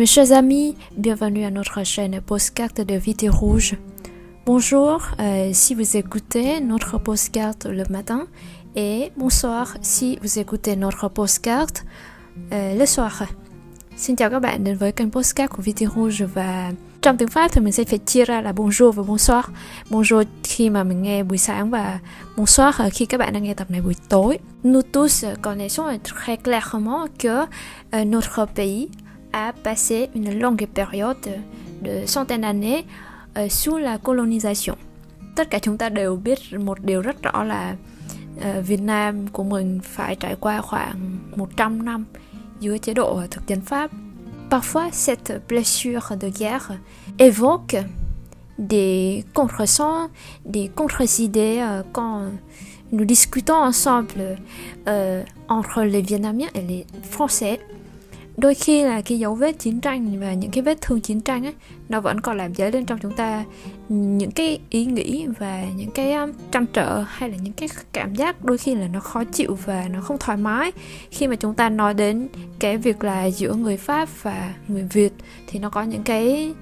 [0.00, 3.76] Mes chers amis, bienvenue à notre chaîne Postcard de Vité Rouge.
[4.46, 8.26] Bonjour euh, si vous écoutez notre postcard le matin
[8.74, 11.66] et bonsoir si vous écoutez notre postcard
[12.50, 13.26] euh, le soir.
[13.96, 16.72] Xin chào các bạn đến với kênh postcard của Vité Rouge và
[17.02, 19.44] trong tiếng Pháp thì mình sẽ phải chia ra là bonjour và bonsoir.
[19.90, 21.98] Bonjour khi mà mình nghe buổi sáng và
[22.36, 24.38] bonsoir khi các bạn đang nghe tập này buổi tối.
[24.64, 27.46] Nous tous connaissons très clairement que
[27.92, 28.88] euh, notre pays
[29.32, 31.40] a passé une longue période
[31.82, 32.84] de centaines d'années
[33.36, 34.76] uh, sous la colonisation.
[35.36, 37.76] Tất cả chúng ta đều biết một điều rất rõ là
[38.66, 42.04] Việt Nam của mình phải trải qua khoảng 100 năm
[42.60, 43.90] dưới chế độ thực dân Pháp.
[44.50, 46.78] Parfois, cette blessure de guerre
[47.18, 47.84] évoque
[48.58, 50.10] des contresens,
[50.44, 52.30] des contre-idées uh, quand
[52.92, 54.36] nous discutons ensemble
[54.88, 57.60] euh, entre les Vietnamiens et les Français
[58.40, 61.46] đôi khi là cái dấu vết chiến tranh và những cái vết thương chiến tranh
[61.46, 61.54] ấy
[61.88, 63.44] nó vẫn còn làm dấy lên trong chúng ta
[63.88, 68.14] những cái ý nghĩ và những cái um, trăn trở hay là những cái cảm
[68.14, 70.72] giác đôi khi là nó khó chịu và nó không thoải mái.
[71.10, 75.12] Khi mà chúng ta nói đến cái việc là giữa người pháp và người việt
[75.46, 76.54] thì nó có những cái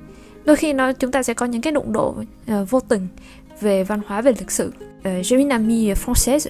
[0.44, 2.14] đôi khi nó chúng ta sẽ có những cái đụng độ
[2.52, 3.08] uh, vô tình
[3.60, 4.68] về văn hóa về lịch sử.
[4.68, 6.48] Uh, j'ai une amie française.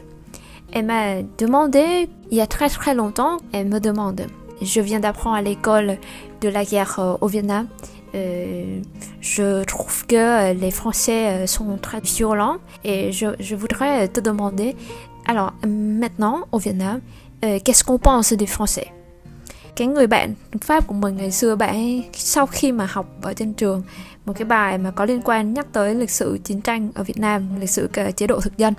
[0.72, 4.26] Elle m'a demandé il y a très très longtemps elle me demande
[4.62, 5.98] Je viens d'apprendre à l'école
[6.40, 7.66] de la guerre euh, au Vietnam.
[8.14, 8.80] Euh,
[9.20, 14.76] je trouve que euh, les Français sont très violents et je, je voudrais te demander,
[15.26, 17.00] alors maintenant au Vietnam,
[17.42, 18.86] qu'est-ce qu'on pense des Français?
[19.76, 23.54] Cái người bạn Pháp của mình ngày xưa bạn sau khi mà học ở trên
[23.54, 23.82] trường
[24.24, 27.18] một cái bài mà có liên quan nhắc tới lịch sử chiến tranh ở Việt
[27.18, 28.74] Nam, lịch sử chế độ thực dân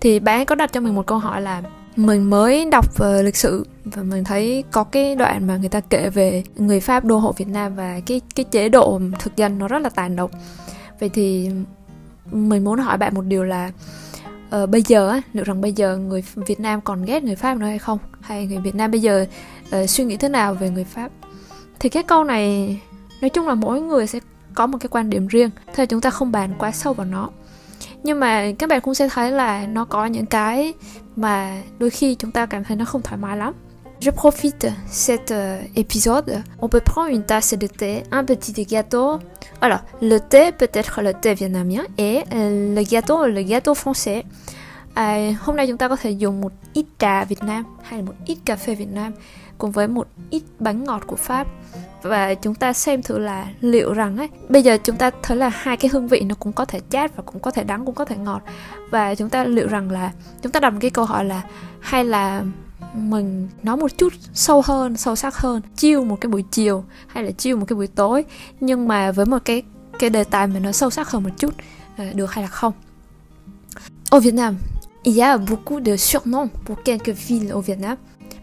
[0.00, 1.62] thì bạn ấy có đặt cho mình một câu hỏi là
[1.96, 5.80] mình mới đọc về lịch sử và mình thấy có cái đoạn mà người ta
[5.80, 9.58] kể về người Pháp đô hộ Việt Nam và cái cái chế độ thực dân
[9.58, 10.30] nó rất là tàn độc.
[11.00, 11.50] Vậy thì
[12.30, 13.70] mình muốn hỏi bạn một điều là
[14.62, 17.58] uh, bây giờ á, liệu rằng bây giờ người Việt Nam còn ghét người Pháp
[17.58, 17.98] nữa hay không?
[18.20, 19.26] Hay người Việt Nam bây giờ
[19.82, 21.10] uh, suy nghĩ thế nào về người Pháp?
[21.80, 22.76] Thì cái câu này
[23.20, 24.18] nói chung là mỗi người sẽ
[24.54, 27.28] có một cái quan điểm riêng, thế chúng ta không bàn quá sâu vào nó
[28.04, 30.74] nhưng mà các bạn cũng sẽ thấy là nó có những cái
[31.16, 33.54] mà đôi khi chúng ta cảm thấy nó không thoải mái lắm
[34.00, 34.72] Je profite
[35.06, 36.42] cet euh, épisode.
[36.60, 39.18] On peut prendre une tasse de thé, un petit gâteau.
[39.60, 44.22] Alors, le thé peut être le thé vietnamien et euh, le gâteau le gâteau français.
[44.94, 48.06] À, hôm nay chúng ta có thể dùng một ít trà Việt Nam hay là
[48.06, 49.12] một ít cà phê Việt Nam
[49.58, 51.46] cùng với một ít bánh ngọt của Pháp.
[52.02, 55.48] Và chúng ta xem thử là liệu rằng ấy, bây giờ chúng ta thấy là
[55.48, 57.94] hai cái hương vị nó cũng có thể chát và cũng có thể đắng, cũng
[57.94, 58.42] có thể ngọt.
[58.90, 61.42] Và chúng ta liệu rằng là, chúng ta đặt một cái câu hỏi là
[61.80, 62.44] hay là
[62.94, 67.24] mình nói một chút sâu hơn, sâu sắc hơn chiêu một cái buổi chiều hay
[67.24, 68.24] là chiêu một cái buổi tối,
[68.60, 69.62] nhưng mà với một cái
[69.98, 71.54] cái đề tài mà nó sâu sắc hơn một chút
[71.96, 72.72] ờ, được hay là không?
[74.10, 74.56] Au Vietnam
[75.04, 77.96] il y a beaucoup de surnoms pour quelques villes au Vietnam.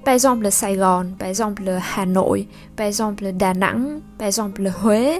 [0.06, 2.48] Par exemple Sài Gòn, par exemple Hà Nội,
[2.78, 5.20] par exemple Đà Nẵng, par exemple Huế,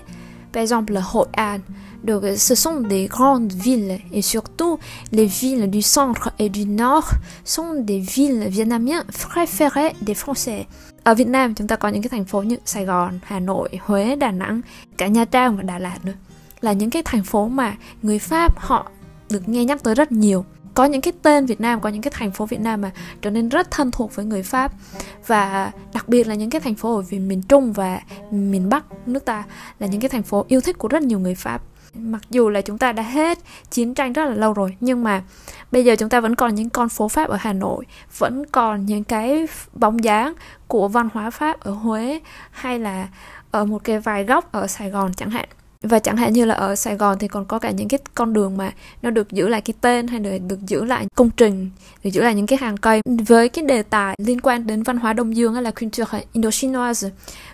[0.54, 1.60] par exemple Hội An.
[2.04, 4.80] Donc ce sont des grandes villes et surtout
[5.12, 7.14] les villes du centre et du nord
[7.46, 10.64] sont des villes vietnamiennes préférées des Français.
[11.04, 13.70] Ở Việt Nam chúng ta có những cái thành phố như Sài Gòn, Hà Nội,
[13.82, 14.62] Huế, Đà Nẵng,
[14.98, 16.14] cả Nha Trang và Đà Lạt nữa.
[16.62, 18.92] Là những cái thành phố mà người Pháp họ
[19.30, 22.12] được nghe nhắc tới rất nhiều có những cái tên Việt Nam, có những cái
[22.16, 24.72] thành phố Việt Nam mà trở nên rất thân thuộc với người Pháp.
[25.28, 28.02] Và đặc biệt là những cái thành phố ở miền Trung và
[28.32, 29.44] miền Bắc nước ta
[29.80, 31.62] là những cái thành phố yêu thích của rất nhiều người Pháp.
[31.96, 33.40] Mặc dù là chúng ta đã hết
[33.70, 35.24] chiến tranh rất là lâu rồi, nhưng mà
[35.72, 37.86] bây giờ chúng ta vẫn còn những con phố Pháp ở Hà Nội,
[38.18, 40.34] vẫn còn những cái bóng dáng
[40.68, 42.20] của văn hóa Pháp ở Huế
[42.52, 43.08] hay là
[43.52, 45.50] ở một cái vài góc ở Sài Gòn chẳng hạn
[45.84, 48.34] và chẳng hạn như là ở Sài Gòn thì còn có cả những cái con
[48.34, 48.72] đường mà
[49.02, 51.70] nó được giữ lại cái tên hay là được giữ lại công trình
[52.04, 53.02] được giữ lại những cái hàng cây.
[53.28, 57.10] Với cái đề tài liên quan đến văn hóa Đông Dương hay là culture Indochinoise.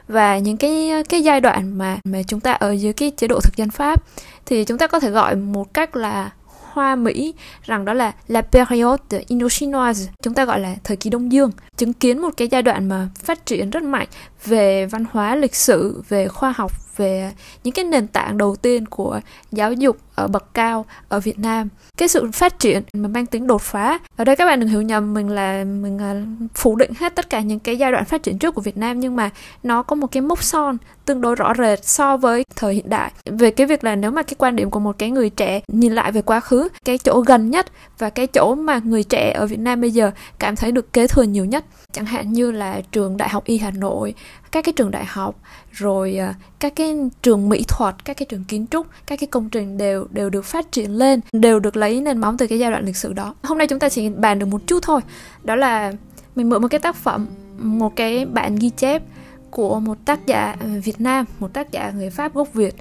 [0.08, 3.40] Và những cái cái giai đoạn mà mà chúng ta ở dưới cái chế độ
[3.40, 4.04] thực dân Pháp
[4.46, 6.32] thì chúng ta có thể gọi một cách là
[6.78, 11.32] Hoa Mỹ rằng đó là la période indochinoise, chúng ta gọi là thời kỳ Đông
[11.32, 14.08] Dương, chứng kiến một cái giai đoạn mà phát triển rất mạnh
[14.46, 17.32] về văn hóa lịch sử, về khoa học, về
[17.64, 19.20] những cái nền tảng đầu tiên của
[19.52, 21.70] giáo dục ở bậc cao ở Việt Nam.
[21.98, 24.82] Cái sự phát triển mà mang tính đột phá, ở đây các bạn đừng hiểu
[24.82, 26.14] nhầm mình là, mình à,
[26.56, 29.00] phủ định hết tất cả những cái giai đoạn phát triển trước của Việt Nam,
[29.00, 29.30] nhưng mà
[29.64, 33.12] nó có một cái mốc son tương đối rõ rệt so với thời hiện đại.
[33.26, 35.96] Về cái việc là nếu mà cái quan điểm của một cái người trẻ nhìn
[35.96, 37.66] lại về quá khứ, cái chỗ gần nhất
[37.98, 41.08] và cái chỗ mà người trẻ ở Việt Nam bây giờ cảm thấy được kế
[41.08, 44.14] thừa nhiều nhất, chẳng hạn như là trường Đại học Y Hà Nội
[44.52, 45.36] các cái trường đại học
[45.72, 49.50] rồi ờ, các cái trường mỹ thuật các cái trường kiến trúc các cái công
[49.50, 52.72] trình đều đều được phát triển lên đều được lấy nền móng từ cái giai
[52.72, 55.02] đoạn lịch sử đó hôm nay chúng ta chỉ bàn được một chút thôi
[55.44, 55.92] đó là
[56.36, 57.28] mình mượn một cái tác phẩm
[57.58, 59.04] một cái bản ghi chép
[59.50, 62.76] của một tác giả ờ, Việt Nam, một tác giả người Pháp gốc Việt.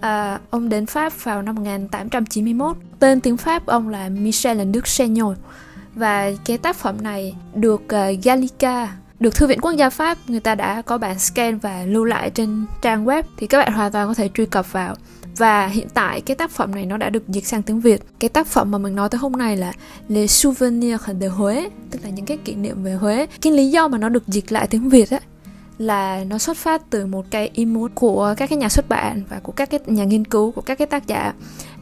[0.00, 2.76] À, ông đến Pháp vào năm 1891.
[2.98, 5.36] Tên tiếng Pháp ông là Michel Duc Seigneur
[5.94, 10.40] Và cái tác phẩm này được uh, Gallica được Thư viện Quốc gia Pháp, người
[10.40, 13.92] ta đã có bản scan và lưu lại trên trang web, thì các bạn hoàn
[13.92, 14.94] toàn có thể truy cập vào.
[15.36, 18.02] Và hiện tại, cái tác phẩm này nó đã được dịch sang tiếng Việt.
[18.20, 19.72] Cái tác phẩm mà mình nói tới hôm nay là
[20.08, 23.26] Les Souvenirs de Huế, tức là những cái kỷ niệm về Huế.
[23.40, 25.20] Cái lý do mà nó được dịch lại tiếng Việt á,
[25.78, 29.22] là nó xuất phát từ một cái ý muốn của các cái nhà xuất bản
[29.28, 31.32] và của các cái nhà nghiên cứu, của các cái tác giả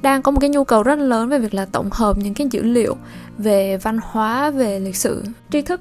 [0.03, 2.47] đang có một cái nhu cầu rất lớn về việc là tổng hợp những cái
[2.51, 2.97] dữ liệu
[3.39, 5.81] về văn hóa, về lịch sử, tri thức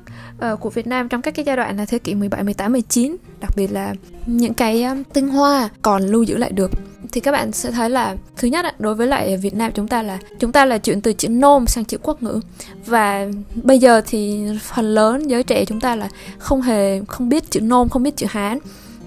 [0.51, 3.15] uh, của Việt Nam trong các cái giai đoạn là thế kỷ 17, 18, 19,
[3.39, 3.93] đặc biệt là
[4.25, 6.71] những cái uh, tinh hoa còn lưu giữ lại được.
[7.11, 10.01] Thì các bạn sẽ thấy là thứ nhất đối với lại Việt Nam chúng ta
[10.01, 12.39] là chúng ta là chuyển từ chữ nôm sang chữ quốc ngữ.
[12.85, 13.27] Và
[13.63, 17.61] bây giờ thì phần lớn giới trẻ chúng ta là không hề không biết chữ
[17.61, 18.57] nôm không biết chữ hán.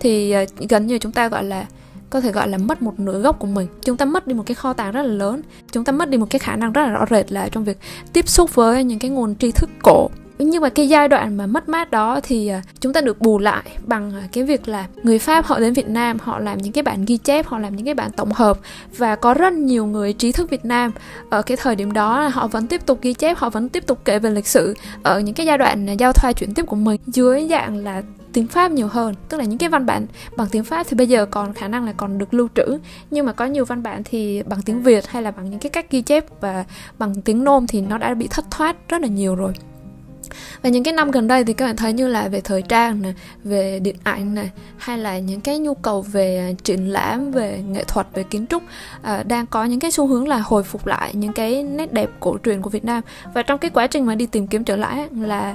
[0.00, 1.66] Thì uh, gần như chúng ta gọi là
[2.14, 3.68] có thể gọi là mất một nửa gốc của mình.
[3.82, 5.42] Chúng ta mất đi một cái kho tàng rất là lớn.
[5.72, 7.78] Chúng ta mất đi một cái khả năng rất là rõ rệt là trong việc
[8.12, 11.46] tiếp xúc với những cái nguồn tri thức cổ nhưng mà cái giai đoạn mà
[11.46, 14.86] mất mát đó thì à, chúng ta được bù lại bằng à, cái việc là
[15.02, 17.76] người Pháp họ đến Việt Nam, họ làm những cái bản ghi chép, họ làm
[17.76, 18.58] những cái bản tổng hợp
[18.96, 20.92] và có rất nhiều người trí thức Việt Nam.
[21.30, 23.98] Ở cái thời điểm đó họ vẫn tiếp tục ghi chép, họ vẫn tiếp tục
[24.04, 26.76] kể về lịch sử ở những cái giai đoạn à, giao thoa chuyển tiếp của
[26.76, 28.02] mình dưới dạng là
[28.32, 29.14] tiếng Pháp nhiều hơn.
[29.28, 30.06] Tức là những cái văn bản
[30.36, 32.78] bằng tiếng Pháp thì bây giờ còn khả năng là còn được lưu trữ,
[33.10, 35.70] nhưng mà có nhiều văn bản thì bằng tiếng Việt hay là bằng những cái
[35.70, 36.64] cách ghi chép và
[36.98, 39.52] bằng tiếng nôm thì nó đã bị thất thoát rất là nhiều rồi
[40.64, 43.02] và những cái năm gần đây thì các bạn thấy như là về thời trang
[43.02, 43.14] này
[43.44, 47.62] về điện ảnh này hay là những cái nhu cầu về à, triển lãm về
[47.68, 48.62] nghệ thuật về kiến trúc
[49.02, 52.10] à, đang có những cái xu hướng là hồi phục lại những cái nét đẹp
[52.20, 53.02] cổ truyền của Việt Nam.
[53.34, 55.54] Và trong cái quá trình mà đi tìm kiếm trở lại là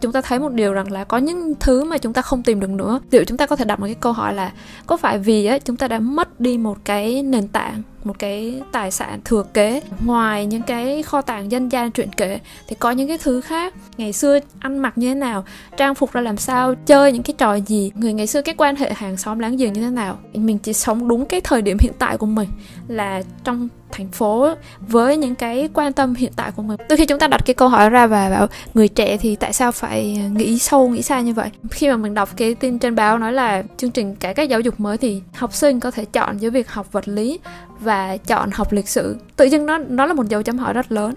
[0.00, 2.60] chúng ta thấy một điều rằng là có những thứ mà chúng ta không tìm
[2.60, 3.00] được nữa.
[3.10, 4.52] Liệu chúng ta có thể đặt một cái câu hỏi là
[4.86, 8.62] có phải vì á, chúng ta đã mất đi một cái nền tảng một cái
[8.72, 9.82] tài sản thừa kế.
[10.04, 13.74] Ngoài những cái kho tàng dân gian truyện kể, thì có những cái thứ khác.
[13.96, 15.44] Ngày xưa ăn mặc như thế nào,
[15.76, 17.92] trang phục ra làm sao, chơi những cái trò gì.
[17.94, 20.18] Người ngày xưa cái quan hệ hàng xóm láng giềng như thế nào.
[20.34, 22.48] Mình chỉ sống đúng cái thời điểm hiện tại của mình
[22.88, 24.48] là trong thành phố
[24.80, 27.54] với những cái quan tâm hiện tại của mình đôi khi chúng ta đặt cái
[27.54, 31.20] câu hỏi ra và bảo, người trẻ thì tại sao phải nghĩ sâu, nghĩ xa
[31.20, 31.50] như vậy?
[31.70, 34.60] Khi mà mình đọc cái tin trên báo nói là chương trình cải cách giáo
[34.60, 37.38] dục mới thì học sinh có thể chọn giữa việc học vật lý
[37.80, 39.16] và chọn học lịch sử.
[39.36, 41.14] Tự dưng nó nó là một dấu chấm hỏi rất lớn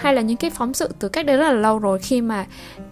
[0.00, 2.46] hay là những cái phóng sự từ cách đây rất là lâu rồi khi mà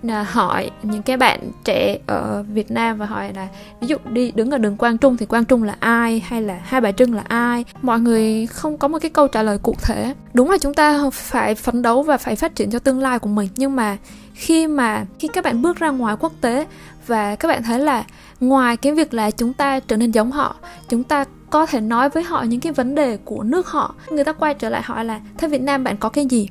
[0.08, 3.48] à, hỏi những cái bạn trẻ ở Việt Nam và hỏi là,
[3.80, 6.20] ví dụ đi đứng ở đường Quang Trung thì Quang Trung là ai?
[6.26, 7.64] Hay là Hai Bà Trưng là ai?
[7.82, 10.14] Mọi người không có một cái câu trả lời cụ thể.
[10.34, 13.28] Đúng là chúng ta phải phấn đấu và phải phát triển cho tương lai của
[13.28, 13.48] mình.
[13.56, 13.96] Nhưng mà
[14.34, 16.66] khi mà, khi các bạn bước ra ngoài quốc tế
[17.06, 18.04] và các bạn thấy là
[18.40, 20.56] ngoài cái việc là chúng ta trở nên giống họ,
[20.88, 24.24] chúng ta có thể nói với họ những cái vấn đề của nước họ, người
[24.24, 26.48] ta quay trở lại hỏi là, thế việt nam bạn có cái gì?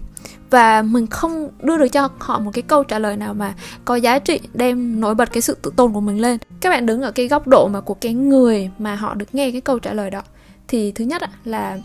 [0.50, 3.54] Và mình không đưa được cho họ một cái câu trả lời nào mà
[3.86, 6.38] có giá trị đem nổi bật cái sự tự tôn của mình lên.
[6.62, 9.52] Các bạn đứng ở cái góc độ mà của cái người mà họ được nghe
[9.52, 10.22] cái câu trả lời đó,
[10.68, 11.78] thì thứ nhất là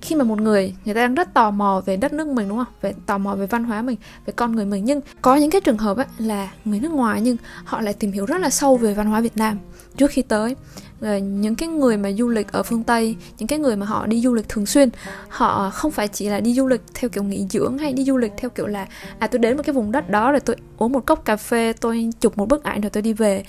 [0.00, 2.58] khi mà một người người ta đang rất tò mò về đất nước mình, đúng
[2.58, 2.74] không?
[2.82, 3.96] Về, tò mò về văn hóa mình,
[4.26, 4.84] về con người mình.
[4.84, 8.12] Nhưng có những cái trường hợp ấy là người nước ngoài nhưng họ lại tìm
[8.12, 9.58] hiểu rất là sâu về văn hóa việt nam.
[9.96, 10.56] Trước khi tới
[11.02, 14.06] Ờ, những cái người mà du lịch ở phương tây, những cái người mà họ
[14.06, 14.88] đi du lịch thường xuyên,
[15.28, 18.16] họ không phải chỉ là đi du lịch theo kiểu nghỉ dưỡng hay đi du
[18.16, 18.86] lịch theo kiểu là
[19.18, 21.72] à tôi đến một cái vùng đất đó rồi tôi uống một cốc cà phê,
[21.80, 23.44] tôi chụp một bức ảnh rồi tôi đi về.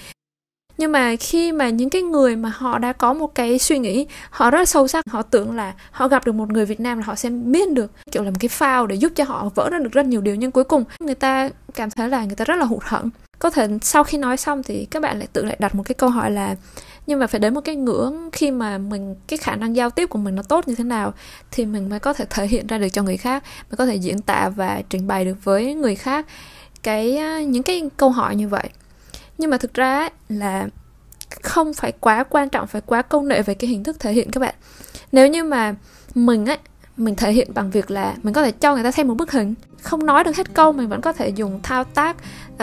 [0.77, 4.07] Nhưng mà khi mà những cái người mà họ đã có một cái suy nghĩ,
[4.29, 6.98] họ rất là sâu sắc, họ tưởng là họ gặp được một người việt nam
[6.98, 9.69] là họ sẽ biết được, kiểu là, một cái phao để giúp cho họ vỡ
[9.69, 10.36] ra được rất nhiều điều.
[10.36, 13.10] Nhưng cuối cùng người ta cảm thấy là người ta rất là hụt hẫng
[13.43, 15.95] có thể sau khi nói xong thì các bạn lại tự lại đặt một cái
[15.95, 16.55] câu hỏi là,
[17.07, 20.09] nhưng mà phải đến một cái ngưỡng khi mà mình, cái khả năng giao tiếp
[20.09, 21.13] của mình nó tốt như thế nào
[21.51, 23.95] thì mình mới có thể thể hiện ra được cho người khác, mới có thể
[23.95, 26.25] diễn tả và trình bày được với người khác?
[26.83, 28.69] Cái những cái câu hỏi như vậy.
[29.38, 30.67] Nhưng mà thực ra là
[31.41, 34.31] không phải quá quan trọng, phải quá công nghệ về cái hình thức thể hiện
[34.31, 34.55] các bạn.
[35.12, 35.75] Nếu như mà
[36.15, 36.57] mình ấy
[36.97, 39.31] mình thể hiện bằng việc là mình có thể cho người ta xem một bức
[39.31, 42.17] hình, không nói được hết câu, mình vẫn có thể dùng thao tác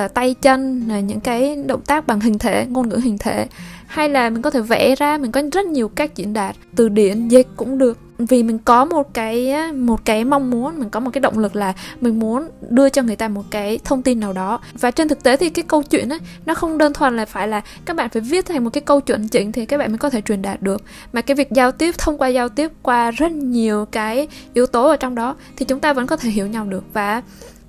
[0.04, 3.46] uh, tay chân là những cái động tác bằng hình thể ngôn ngữ hình thể.
[3.86, 6.88] Hay là mình có thể vẽ ra mình có rất nhiều cách diễn đạt từ
[6.88, 7.98] điển dịch cũng được.
[8.18, 11.56] Vì mình có một cái một cái mong muốn mình có một cái động lực
[11.56, 14.60] là mình muốn đưa cho người ta một cái thông tin nào đó.
[14.80, 17.48] Và trên thực tế thì cái câu chuyện ấy, nó không đơn thuần là phải
[17.48, 19.98] là các bạn phải viết thành một cái câu chuyện chỉnh thì các bạn mới
[19.98, 20.82] có thể truyền đạt được.
[21.12, 24.88] Mà cái việc giao tiếp thông qua giao tiếp qua rất nhiều cái yếu tố
[24.88, 26.84] ở trong đó thì chúng ta vẫn có thể hiểu nhau được.
[26.92, 27.22] Và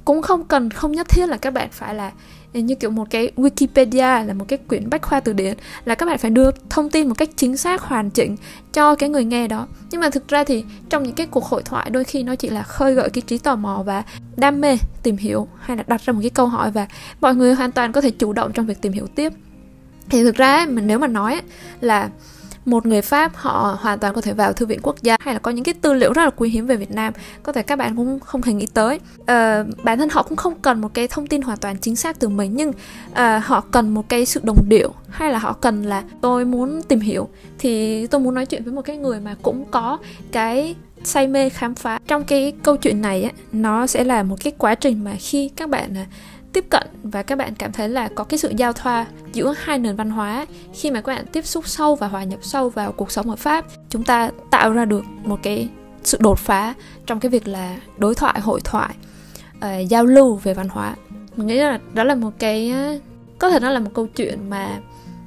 [0.05, 2.12] cũng không cần, không nhất thiết là các bạn phải là,
[2.53, 6.05] như kiểu một cái Wikipedia là một cái quyển bách khoa từ điển, là các
[6.05, 8.36] bạn phải đưa thông tin một cách chính xác, hoàn chỉnh
[8.74, 9.67] cho cái người nghe đó.
[9.91, 12.50] Nhưng mà thực ra thì trong những cái cuộc hội thoại đôi khi nó chỉ
[12.50, 14.03] là khơi gợi cái trí tò mò và
[14.36, 16.88] đam mê tìm hiểu, hay là đặt ra một cái câu hỏi và
[17.22, 19.34] mọi người hoàn toàn có thể chủ động trong việc tìm hiểu tiếp.
[20.10, 21.41] Thì thực ra mình nếu mà nói
[21.81, 22.10] là
[22.65, 25.39] một người Pháp họ hoàn toàn có thể vào thư viện quốc gia hay là
[25.39, 27.13] có những cái tư liệu rất là quý hiếm về Việt Nam.
[27.44, 29.00] Có thể các bạn cũng không thể nghĩ tới.
[29.22, 29.27] Uh,
[29.84, 32.30] bản thân họ cũng không cần một cái thông tin hoàn toàn chính xác từ
[32.30, 36.03] mình nhưng uh, họ cần một cái sự đồng điệu hay là họ cần là
[36.22, 37.30] tôi muốn tìm hiểu.
[37.60, 39.98] Thì tôi muốn nói chuyện với một cái người mà cũng có
[40.32, 42.00] cái say mê khám phá.
[42.08, 45.50] Trong cái câu chuyện này á nó sẽ là một cái quá trình mà khi
[45.50, 46.08] các bạn uh,
[46.53, 49.79] tiếp cận và các bạn cảm thấy là có cái sự giao thoa giữa hai
[49.79, 52.91] nền văn hóa khi mà các bạn tiếp xúc sâu và hòa nhập sâu vào
[52.91, 55.70] cuộc sống ở Pháp chúng ta tạo ra được một cái
[56.03, 56.74] sự đột phá
[57.05, 58.96] trong cái việc là đối thoại hội thoại
[59.58, 60.96] uh, giao lưu về văn hóa.
[61.36, 62.74] Mình nghĩ là đó là một cái
[63.39, 64.79] có thể nó là một câu chuyện mà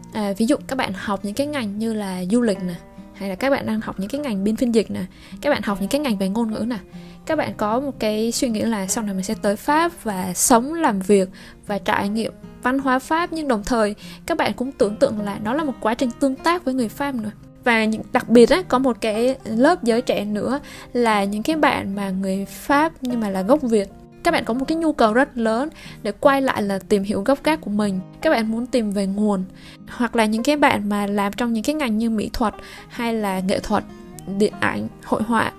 [0.09, 2.75] uh, ví dụ các bạn học những cái ngành như là du lịch nè
[3.15, 5.05] hay là các bạn đang học những cái ngành biên phiên dịch nè
[5.41, 6.79] các bạn học những cái ngành về ngôn ngữ nè
[7.27, 10.33] các bạn có một cái suy nghĩ là sau này mình sẽ tới Pháp và
[10.35, 11.29] sống, làm việc
[11.67, 13.95] và trải nghiệm văn hóa Pháp, nhưng đồng thời
[14.27, 16.89] các bạn cũng tưởng tượng là nó là một quá trình tương tác với người
[16.89, 17.31] Pháp nữa.
[17.65, 20.61] Và đặc biệt á, có một cái lớp giới trẻ nữa
[20.93, 23.89] là những cái bạn mà người Pháp nhưng mà là gốc Việt.
[24.23, 25.69] Các bạn có một cái nhu cầu rất lớn
[26.03, 28.01] để quay lại là tìm hiểu gốc gác của mình.
[28.21, 29.45] Các bạn muốn tìm về nguồn
[29.89, 32.55] hoặc là những cái bạn mà làm trong những cái ngành như mỹ thuật
[32.89, 33.85] hay là nghệ thuật,
[34.39, 35.53] điện ảnh, hội họa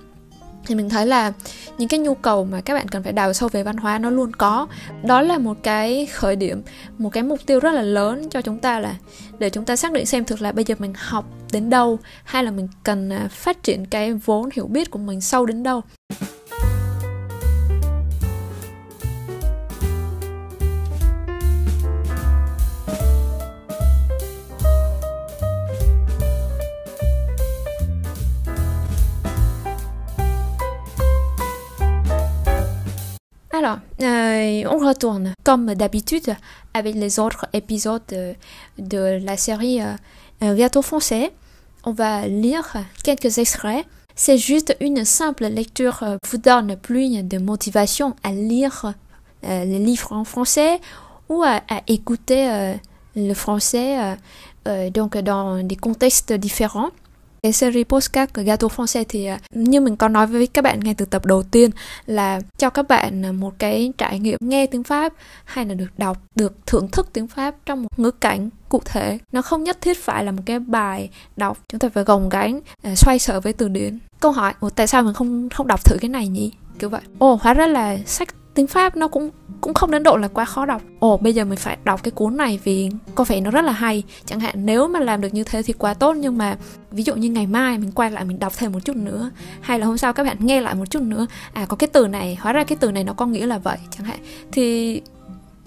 [0.66, 1.34] thì mình thấy là
[1.78, 4.10] những cái nhu cầu mà các bạn cần phải đào sâu về văn hóa nó
[4.10, 4.68] luôn có.
[5.04, 6.62] Đó là một cái khởi điểm,
[6.98, 8.96] một cái mục tiêu rất là lớn cho chúng ta là
[9.40, 12.44] để chúng ta xác định xem thực là bây giờ mình học đến đâu, hay
[12.44, 15.82] là mình cần à, phát triển cái vốn hiểu biết của mình sâu đến đâu.
[33.66, 36.36] Euh, on retourne comme d'habitude
[36.74, 38.02] avec les autres épisodes
[38.78, 41.32] de, la série euh, Gâteau français.
[41.84, 43.86] On va lire quelques extraits.
[44.16, 48.94] C'est juste une simple lecture euh, vous donne plus de motivation à lire
[49.44, 50.80] euh, les livres en français
[51.30, 52.74] ou à, à écouter euh,
[53.16, 54.16] le français
[54.68, 56.90] euh, donc dans des contextes différents.
[57.46, 60.80] Cái series postcard của Gato Francais thì à, như mình có nói với các bạn
[60.80, 61.70] ngay từ tập đầu tiên
[62.06, 65.14] là cho các bạn à, một cái trải nghiệm nghe tiếng Pháp
[65.46, 69.18] hay là được đọc, được thưởng thức tiếng Pháp trong một ngữ cảnh cụ thể.
[69.32, 72.60] Nó không nhất thiết phải là một cái bài đọc chúng ta phải gồng gánh,
[72.82, 74.00] à, xoay sở với từ điển.
[74.20, 76.52] Câu hỏi, tại sao mình không không đọc thử cái này nhỉ?
[76.80, 77.02] Kiểu vậy.
[77.20, 79.30] Ồ, hóa ra là sách tiếng Pháp nó cũng
[79.62, 80.82] cũng không đến độ là quá khó đọc.
[81.00, 83.72] Ồ, bây giờ mình phải đọc cái cuốn này vì có vẻ nó rất là
[83.72, 84.04] hay.
[84.26, 86.58] Chẳng hạn nếu mà làm được như thế thì quá tốt nhưng mà
[86.92, 89.32] ví dụ như ngày mai mình quay lại mình đọc thêm một chút nữa
[89.62, 92.08] hay là hôm sau các bạn nghe lại một chút nữa à có cái từ
[92.08, 94.20] này hóa ra cái từ này nó có nghĩa là vậy chẳng hạn
[94.52, 95.02] thì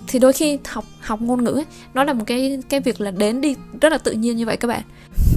[0.09, 3.11] thì đôi khi học học ngôn ngữ ấy, nó là một cái cái việc là
[3.11, 4.83] đến đi rất là tự nhiên như vậy các bạn.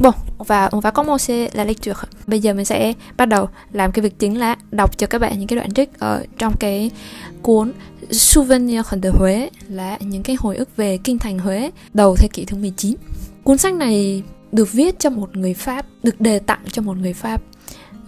[0.01, 2.07] Bon, và có một va là lịch lecture.
[2.27, 5.39] Bây giờ mình sẽ bắt đầu làm cái việc chính là đọc cho các bạn
[5.39, 6.91] những cái đoạn trích ở trong cái
[7.41, 7.71] cuốn
[8.11, 12.45] Souvenir de Huế là những cái hồi ức về kinh thành Huế đầu thế kỷ
[12.45, 12.95] thứ 19.
[13.43, 17.13] Cuốn sách này được viết cho một người Pháp, được đề tặng cho một người
[17.13, 17.41] Pháp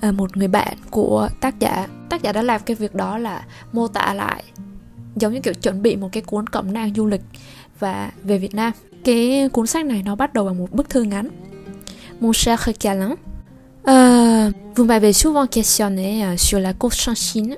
[0.02, 3.46] ờ, một người bạn của tác giả tác giả đã làm cái việc đó là
[3.74, 4.44] mô tả lại
[5.16, 7.22] giống như kiểu chuẩn bị một cái cuốn cẩm nang du lịch
[7.80, 8.74] và về Việt Nam.
[9.04, 9.66] Cái cuốn
[12.20, 13.16] Mon cher câlin
[14.76, 17.58] Vous m'avez souvent questionné euh, sur la Cochinchine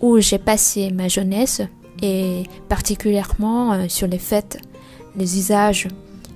[0.00, 1.62] où j'ai passé ma jeunesse
[2.02, 4.58] et particulièrement euh, sur les fêtes,
[5.14, 5.86] les usages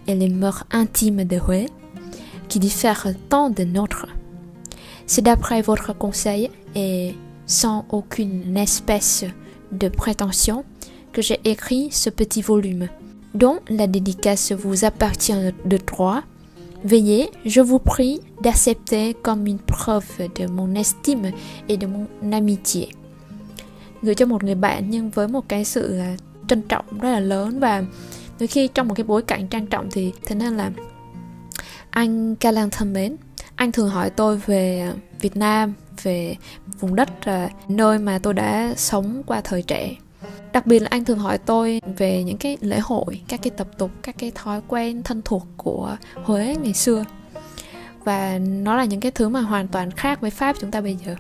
[0.06, 1.66] et les mœurs intimes de Hué
[2.48, 4.06] qui diffèrent tant de nôtres.
[5.06, 7.16] C'est d'après votre conseil et
[7.46, 9.24] sans aucune espèce
[9.72, 10.64] de prétention
[11.12, 12.88] que j'ai écrit ce petit volume,
[13.34, 16.22] dont la dédicace vous appartient de droit.
[16.84, 21.32] Veuillez, je vous prie, d'accepter comme une preuve de mon estime
[21.68, 22.88] et de mon amitié.
[24.02, 26.00] Gửi cho một người bạn nhưng với một cái sự
[26.48, 27.84] trân trọng rất là lớn và
[28.38, 30.70] đôi khi trong một cái bối cảnh trang trọng thì thế nên là
[31.90, 33.16] anh Calan thân mến
[33.54, 36.36] anh thường hỏi tôi về Việt Nam về
[36.80, 39.94] vùng đất à, nơi mà tôi đã sống qua thời trẻ.
[40.52, 43.68] Đặc biệt là anh thường hỏi tôi về những cái lễ hội các cái tập
[43.78, 47.04] tục các cái thói quen thân thuộc của huế ngày xưa.
[48.04, 50.96] Và nó là những cái thứ mà hoàn toàn khác với pháp chúng ta bây
[51.06, 51.16] giờ.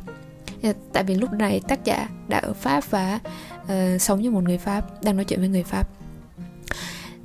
[0.62, 3.18] Dạ, tại vì lúc này tác giả đã ở pháp và
[3.62, 5.88] uh, sống như một người pháp đang nói chuyện với người pháp.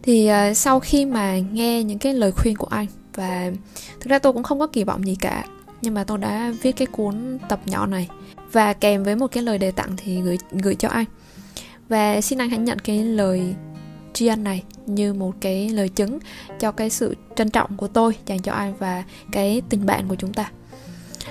[0.03, 3.51] Thì uh, sau khi mà nghe những cái lời khuyên của anh và
[3.99, 5.45] thực ra tôi cũng không có kỳ vọng gì cả
[5.83, 8.09] nhưng mà tôi đã viết cái cuốn tập nhỏ này.
[8.51, 11.05] Và kèm với một cái lời đề tặng thì gửi gửi cho anh.
[11.89, 13.55] Và xin anh hãy nhận cái lời
[14.13, 16.19] tri ân này như một cái lời chứng
[16.59, 20.15] cho cái sự trân trọng của tôi dành cho anh và cái tình bạn của
[20.15, 20.51] chúng ta.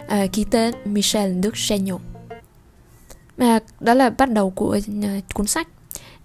[0.09, 2.00] À, ký tên Michel Đức Chagnon
[3.37, 5.68] à, đó là bắt đầu của uh, cuốn sách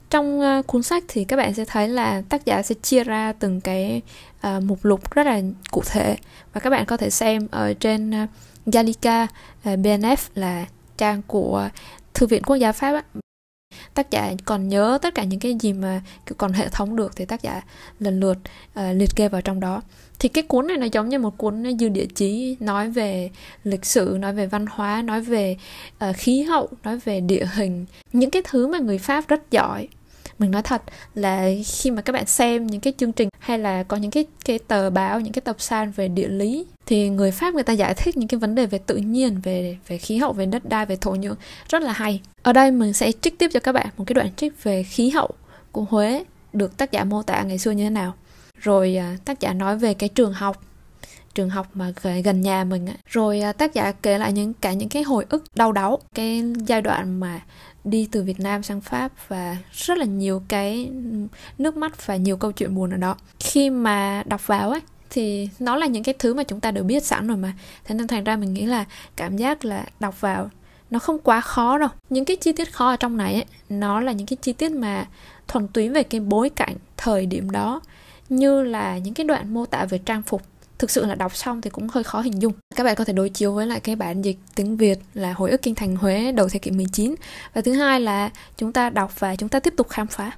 [0.10, 3.34] trong uh, cuốn sách thì các bạn sẽ thấy là tác giả sẽ chia ra
[3.40, 4.02] từng cái
[4.48, 6.18] uh, mục lục rất là cụ thể.
[6.54, 8.30] Và các bạn có thể xem ở trên uh,
[8.66, 10.66] Gallica uh, BNF là
[10.98, 11.70] trang của
[12.14, 13.04] thư viện quốc gia Pháp á,
[13.94, 16.02] tác giả còn nhớ tất cả những cái gì mà
[16.38, 17.62] còn hệ thống được thì tác giả
[18.00, 18.38] lần lượt
[18.80, 19.82] uh, liệt kê vào trong đó.
[20.20, 23.30] Thì cái cuốn này nó giống như một cuốn dư địa chí nói về
[23.64, 25.58] lịch sử nói về văn hóa nói về
[26.10, 29.88] uh, khí hậu nói về địa hình những cái thứ mà người pháp rất giỏi
[30.39, 30.82] mình nói thật
[31.15, 34.25] là khi mà các bạn xem những cái chương trình hay là có những cái
[34.46, 37.74] cái tờ báo, những cái tập san về địa lý thì người pháp người ta
[37.74, 40.70] giải thích những cái vấn đề về tự nhiên, về về khí hậu, về đất
[40.70, 41.36] đai, về thổ nhưỡng
[41.70, 42.22] rất là hay.
[42.41, 45.10] Ở đây mình sẽ trích tiếp cho các bạn một cái đoạn trích về khí
[45.10, 45.29] hậu
[45.72, 48.13] của huế được tác giả mô tả ngày xưa như thế nào.
[48.60, 50.63] Rồi à, tác giả nói về cái trường học
[51.38, 51.91] trường học mà
[52.24, 55.44] gần nhà mình rồi à, tác giả kể lại những cả những cái hồi ức
[55.56, 57.41] đau đáu, cái giai đoạn mà
[57.89, 60.91] đi từ Việt Nam sang Pháp và rất là nhiều cái
[61.58, 63.15] nước mắt và nhiều câu chuyện buồn ở đó.
[63.39, 66.84] Khi mà đọc vào ấy thì nó là những cái thứ mà chúng ta đều
[66.84, 67.53] biết sẵn rồi mà.
[67.84, 70.50] Thế nên thành ra mình nghĩ là cảm giác là đọc vào
[70.91, 71.89] nó không quá khó đâu.
[72.10, 74.72] Những cái chi tiết khó ở trong này ấy, nó là những cái chi tiết
[74.72, 75.06] mà
[75.48, 77.82] thuần túy về cái bối cảnh thời điểm đó
[78.29, 80.41] như là những cái đoạn mô tả về trang phục
[80.79, 82.53] thực sự là đọc xong thì cũng hơi khó hình dung.
[82.75, 85.51] Các bạn có thể đối chiếu với lại cái bản dịch tiếng Việt là Hồi
[85.51, 87.15] ức kinh thành Huế đầu thế kỷ 19
[87.54, 90.32] và thứ hai là chúng ta đọc và chúng ta tiếp tục khám phá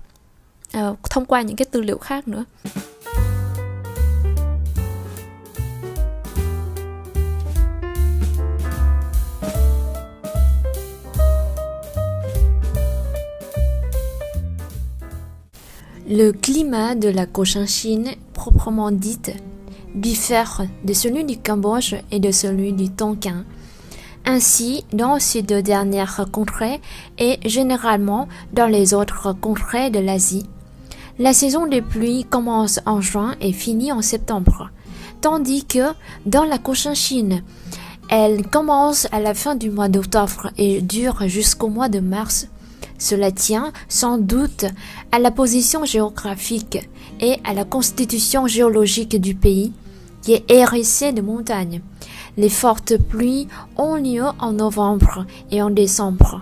[0.78, 2.46] uh, thông qua những cái tư liệu khác nữa.
[16.10, 19.49] Le climat de la Cochinchine proprement dite
[20.00, 23.46] diffère de celui du Cambodge et de celui du Tonkin.
[24.26, 26.82] Ainsi, dans ces deux dernières contrées
[27.18, 30.46] et généralement dans les autres contrées de l'Asie,
[31.18, 34.70] la saison des pluies commence en juin et finit en septembre,
[35.22, 35.94] tandis que
[36.26, 37.44] dans la Cochinchine,
[38.10, 42.48] elle commence à la fin du mois d'octobre et dure jusqu'au mois de mars.
[42.98, 44.66] Cela tient sans doute
[45.12, 49.74] à la position géographique et à la constitution géologique du pays,
[50.22, 51.82] qui est hérissé de montagnes.
[52.38, 56.42] Les fortes pluies ont lieu en novembre et en décembre.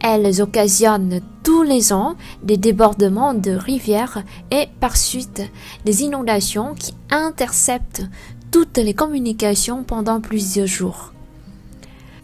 [0.00, 5.42] Elles occasionnent tous les ans des débordements de rivières et par suite
[5.84, 8.04] des inondations qui interceptent
[8.50, 11.12] toutes les communications pendant plusieurs jours.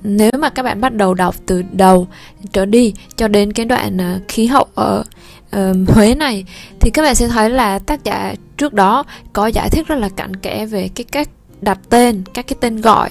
[0.03, 2.09] Nếu mà các bạn bắt đầu đọc từ đầu
[2.53, 5.05] trở đi cho đến cái đoạn khí hậu ở
[5.57, 6.45] uh, Huế này
[6.81, 10.09] thì các bạn sẽ thấy là tác giả trước đó có giải thích rất là
[10.09, 11.29] cặn kẽ về cái cách
[11.61, 13.11] đặt tên các cái tên gọi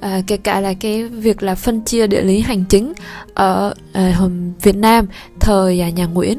[0.00, 2.92] à, kể cả là cái việc là phân chia địa lý hành chính
[3.34, 4.20] ở à,
[4.62, 5.06] Việt Nam
[5.40, 6.38] thời à, nhà Nguyễn.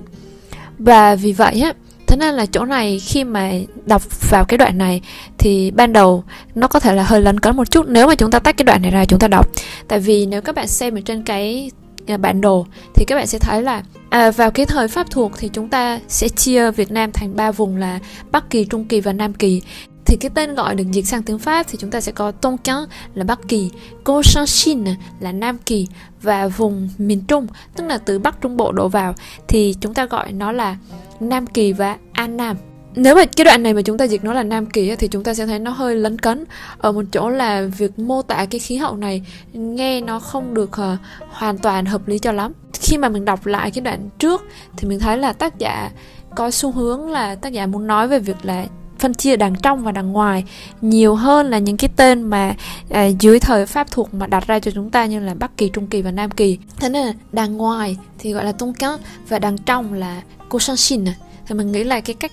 [0.78, 1.74] Và vì vậy á
[2.08, 3.52] thế nên là chỗ này khi mà
[3.86, 5.02] đọc vào cái đoạn này
[5.38, 6.24] thì ban đầu
[6.56, 8.64] nó có thể là hơi lấn cấn một chút nếu mà chúng ta tách cái
[8.64, 9.50] đoạn này ra chúng ta đọc.
[9.88, 11.72] Tại vì nếu các bạn xem ở trên cái
[12.08, 15.32] À, bản đồ thì các bạn sẽ thấy là à, vào cái thời pháp thuộc
[15.38, 18.00] thì chúng ta sẽ chia Việt Nam thành ba vùng là
[18.32, 19.62] Bắc Kỳ, Trung Kỳ và Nam Kỳ.
[20.06, 22.76] Thì cái tên gọi được dịch sang tiếng Pháp thì chúng ta sẽ có Tonkin
[23.14, 23.72] là Bắc Kỳ,
[24.04, 25.88] Cochinchine là Nam Kỳ
[26.22, 29.14] và vùng miền Trung tức là từ Bắc Trung Bộ đổ vào
[29.48, 30.78] thì chúng ta gọi nó là
[31.20, 32.58] Nam Kỳ và An Nam
[32.96, 35.24] nếu mà cái đoạn này mà chúng ta dịch nó là nam kỳ thì chúng
[35.24, 36.46] ta sẽ thấy nó hơi lấn cấn.
[36.78, 39.22] Ở một chỗ là việc mô tả cái khí hậu này
[39.54, 42.52] nghe nó không được uh, hoàn toàn hợp lý cho lắm.
[42.74, 44.44] Khi mà mình đọc lại cái đoạn trước
[44.78, 45.92] thì mình thấy là tác giả
[46.36, 48.66] có xu hướng là tác giả muốn nói về việc là
[49.00, 50.44] phân chia đằng trong và đằng ngoài
[50.82, 52.56] nhiều hơn là những cái tên mà
[52.90, 55.70] à, dưới thời pháp thuộc mà đặt ra cho chúng ta như là bắc kỳ
[55.70, 56.58] trung kỳ và nam kỳ.
[56.78, 60.60] Thế nên là đằng ngoài thì gọi là tung cán và đằng trong là cô
[60.60, 61.06] sang xin
[61.48, 62.32] thì mình nghĩ là cái cách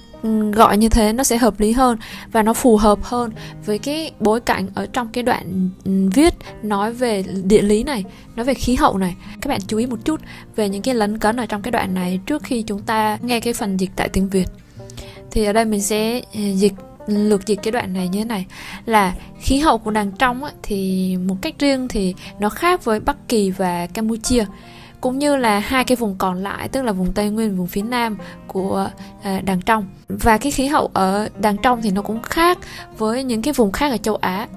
[0.53, 1.99] gọi như thế nó sẽ hợp lý hơn
[2.33, 3.31] và nó phù hợp hơn
[3.67, 8.05] với cái bối cảnh ở trong cái đoạn ừ, viết nói về địa lý này
[8.37, 9.17] nói về khí hậu này.
[9.41, 10.21] Các bạn chú ý một chút
[10.57, 13.41] về những cái lấn cấn ở trong cái đoạn này trước khi chúng ta nghe
[13.41, 14.47] cái phần dịch tại tiếng việt.
[15.31, 16.73] Thì ở đây mình sẽ ừ, dịch
[17.07, 18.47] lược dịch cái đoạn này như thế này.
[18.87, 23.01] Là khí hậu của đàng trong á, thì một cách riêng thì nó khác với
[23.01, 24.45] Bắc Kỳ và Campuchia
[25.03, 27.83] cũng như là hai cái vùng còn lại tức là vùng Tây Nguyên vùng phía
[27.83, 28.91] Nam của
[29.23, 29.87] à, đàng trong.
[30.09, 32.59] Và cái khí hậu ở đàng trong thì nó cũng khác
[32.99, 34.49] với những cái vùng khác ở châu Á.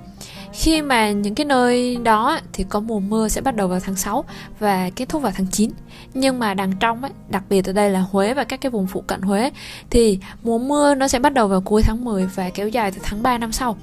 [0.53, 3.95] Khi mà những cái nơi đó thì có mùa mưa sẽ bắt đầu vào tháng
[3.95, 4.25] 6
[4.59, 5.71] và kết thúc vào tháng 9
[6.13, 8.87] nhưng mà đằng trong ấy, đặc biệt ở đây là Huế và các cái vùng
[8.87, 9.51] phụ cận Huế
[9.89, 12.97] thì mùa mưa nó sẽ bắt đầu vào cuối tháng 10 và kéo dài từ
[13.03, 13.77] tháng 3 năm sau.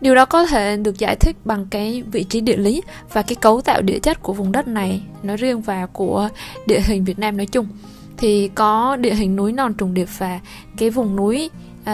[0.00, 2.82] Điều đó có thể được giải thích bằng cái vị trí địa lý
[3.12, 6.28] và cái cấu tạo địa chất của vùng đất này nói riêng và của
[6.66, 7.66] địa hình Việt Nam nói chung.
[8.16, 10.40] Thì có địa hình núi non trùng điệp và
[10.76, 11.50] cái vùng núi
[11.82, 11.86] uh,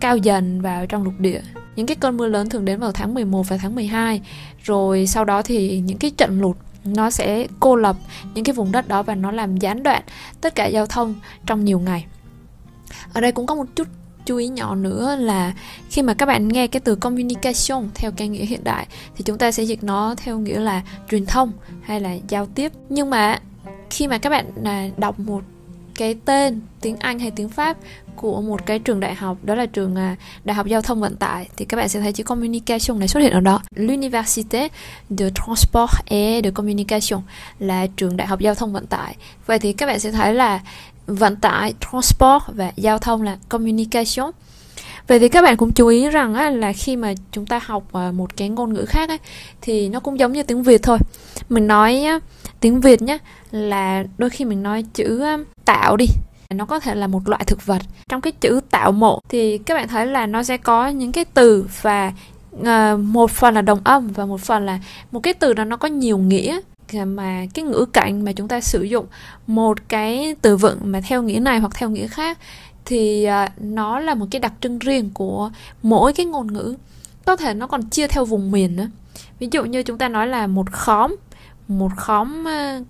[0.00, 1.40] cao dần vào trong lục địa.
[1.76, 4.20] Những cái cơn mưa lớn thường đến vào tháng 11 và tháng 12
[4.64, 7.96] Rồi sau đó thì những cái trận lụt nó sẽ cô lập
[8.34, 10.02] những cái vùng đất đó và nó làm gián đoạn
[10.40, 11.14] tất cả giao thông
[11.46, 12.06] trong nhiều ngày.
[13.12, 13.88] Ở đây cũng có một chút
[14.26, 15.52] chú ý nhỏ nữa là
[15.90, 18.86] khi mà các bạn nghe cái từ communication theo cái nghĩa hiện đại
[19.16, 22.72] thì chúng ta sẽ dịch nó theo nghĩa là truyền thông hay là giao tiếp.
[22.88, 23.40] Nhưng mà
[23.90, 25.42] khi mà các bạn là đọc một
[25.94, 27.76] cái tên tiếng Anh hay tiếng Pháp
[28.16, 31.16] của một cái trường đại học, đó là trường à, đại học giao thông vận
[31.16, 33.62] tải, thì các bạn sẽ thấy chữ communication này xuất hiện ở đó.
[33.76, 34.68] L'université
[35.10, 37.20] de transport et de communication
[37.58, 39.16] là trường đại học giao thông vận tải.
[39.46, 40.60] Vậy thì các bạn sẽ thấy là
[41.06, 44.30] vận tải transport và giao thông là communication.
[45.08, 47.92] Vậy thì các bạn cũng chú ý rằng á, là khi mà chúng ta học
[47.92, 49.18] à, một cái ngôn ngữ khác ấy,
[49.60, 50.98] thì nó cũng giống như tiếng Việt thôi.
[51.48, 52.18] Mình nói á,
[52.60, 53.18] tiếng Việt nhé
[53.50, 55.24] là đôi khi mình nói chữ
[55.64, 56.06] tạo đi
[56.54, 57.82] nó có thể là một loại thực vật.
[58.08, 61.24] Trong cái chữ tạo mộ thì các bạn thấy là nó sẽ có những cái
[61.24, 62.12] từ và
[62.60, 64.78] uh, một phần là đồng âm và một phần là
[65.12, 66.60] một cái từ đó nó có nhiều nghĩa
[66.92, 69.06] mà, cái ngữ cảnh mà chúng ta sử dụng,
[69.46, 72.38] một cái từ vựng mà theo nghĩa này hoặc theo nghĩa khác,
[72.84, 75.50] thì à, nó là một cái đặc trưng riêng của
[75.82, 76.76] mỗi cái ngôn ngữ.
[77.24, 78.86] Có thể nó còn chia theo vùng miền nữa.
[79.38, 81.16] Ví dụ như chúng ta nói là một khóm
[81.68, 82.80] một khóm à,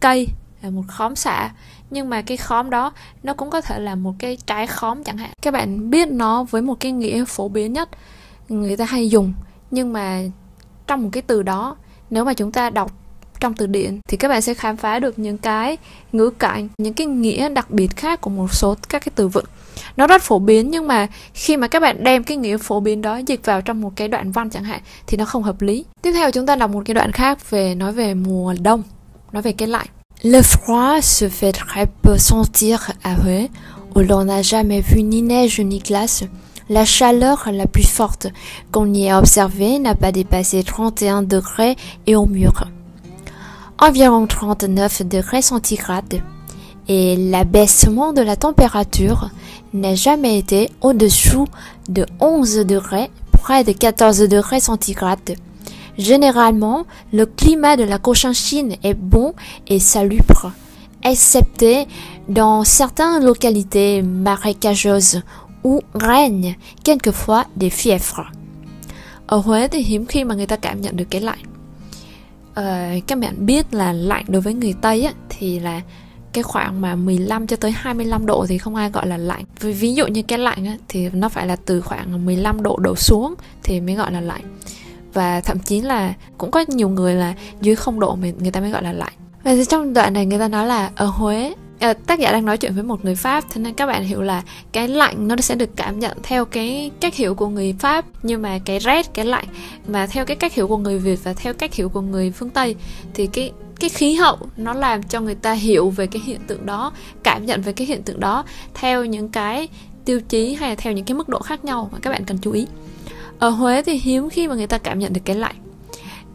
[0.00, 0.26] cây
[0.62, 1.50] à, một khóm xạ.
[1.90, 5.18] Nhưng mà cái khóm đó, nó cũng có thể là một cái trái khóm chẳng
[5.18, 5.30] hạn.
[5.42, 7.88] Các bạn biết nó với một cái nghĩa phổ biến nhất
[8.48, 9.32] người ta hay dùng.
[9.70, 10.20] Nhưng mà
[10.86, 11.76] trong một cái từ đó,
[12.10, 12.92] nếu mà chúng ta đọc
[13.40, 15.76] trong từ điển thì các bạn sẽ khám phá được những cái
[16.12, 19.44] ngữ cảnh những cái nghĩa đặc biệt khác của một số các cái từ vựng
[19.96, 23.02] nó rất phổ biến nhưng mà khi mà các bạn đem cái nghĩa phổ biến
[23.02, 25.84] đó dịch vào trong một cái đoạn văn chẳng hạn thì nó không hợp lý
[26.02, 28.82] tiếp theo chúng ta đọc một cái đoạn khác về nói về mùa đông
[29.32, 29.86] nói về cái lạnh
[30.22, 33.48] Le froid se fait très peu sentir à Huế,
[33.94, 36.24] où l'on n'a jamais vu ni neige ni glace.
[36.68, 38.26] La chaleur la plus forte
[38.70, 41.76] qu'on y ait observée n'a pas dépassé 31 degrés
[42.06, 42.66] et au mur.
[43.82, 46.20] Environ 39 degrés centigrades.
[46.86, 49.30] Et l'abaissement de la température
[49.72, 51.46] n'a jamais été au-dessous
[51.88, 55.34] de 11 degrés, près de 14 degrés centigrades.
[55.96, 59.32] Généralement, le climat de la Cochinchine est bon
[59.66, 60.52] et salubre,
[61.02, 61.86] excepté
[62.28, 65.22] dans certaines localités marécageuses
[65.64, 68.30] où règnent quelquefois des fièvres.
[72.60, 75.80] Ờ, các bạn biết là lạnh đối với người Tây á, thì là
[76.32, 79.44] cái khoảng mà 15 cho tới 25 độ thì không ai gọi là lạnh.
[79.60, 82.76] Ví, ví dụ như cái lạnh á, thì nó phải là từ khoảng 15 độ
[82.76, 84.58] đổ xuống thì mới gọi là lạnh
[85.12, 88.60] và thậm chí là cũng có nhiều người là dưới không độ mình người ta
[88.60, 89.12] mới gọi là lạnh
[89.44, 92.44] và thì trong đoạn này người ta nói là ở Huế à, tác giả đang
[92.44, 95.36] nói chuyện với một người Pháp thế nên các bạn hiểu là cái lạnh nó
[95.36, 99.14] sẽ được cảm nhận theo cái cách hiểu của người Pháp nhưng mà cái rét
[99.14, 99.46] cái lạnh
[99.88, 102.50] mà theo cái cách hiểu của người Việt và theo cách hiểu của người phương
[102.50, 102.76] Tây
[103.14, 106.66] thì cái cái khí hậu nó làm cho người ta hiểu về cái hiện tượng
[106.66, 109.68] đó cảm nhận về cái hiện tượng đó theo những cái
[110.04, 112.38] tiêu chí hay là theo những cái mức độ khác nhau mà các bạn cần
[112.38, 112.66] chú ý.
[113.38, 115.56] Ở Huế thì hiếm khi mà người ta cảm nhận được cái lạnh.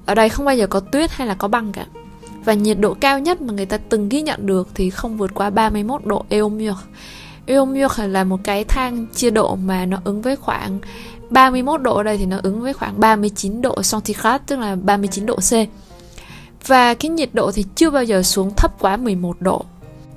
[0.06, 1.86] Ở đây không bao giờ có tuyết hay là có băng cả
[2.46, 5.32] và nhiệt độ cao nhất mà người ta từng ghi nhận được thì không vượt
[5.34, 6.74] quá 31 độ Eomir.
[7.46, 10.80] Eomiur là một cái thang chia độ mà nó ứng với khoảng
[11.30, 15.26] 31 độ ở đây thì nó ứng với khoảng 39 độ centigrade, tức là 39
[15.26, 15.52] độ C.
[16.68, 19.66] Và cái nhiệt độ thì chưa bao giờ xuống thấp quá 11 độ.